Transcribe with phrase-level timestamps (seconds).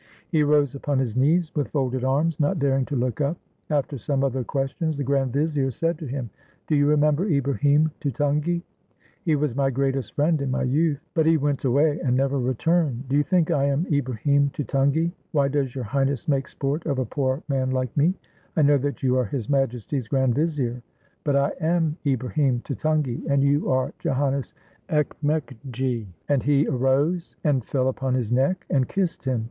[0.29, 3.37] He rose upon his knees, with folded arms; not daring to look up.
[3.69, 6.31] After some other questions, the grand vizier said to him,
[6.65, 8.63] "Do you remember Ibrahim Tutungi?"
[9.23, 12.55] "He was my greatest friend in my youth, but he went away, and never re
[12.55, 16.97] turned." "Do you think I am Ibrahim Tutungi?" "Why does Your Highness make sport of
[16.97, 18.15] a poor man like me?
[18.57, 20.81] I know that you are His Majesty's grand vizier!"
[21.23, 24.55] "But I am Ibrahim Tutungi, and you are Joannes
[24.89, 29.39] Ekmekgi"; and he arose, and fell upon his neck, and kissed him